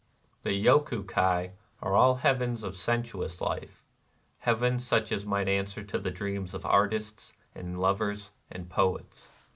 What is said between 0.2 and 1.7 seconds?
The Yoku Kai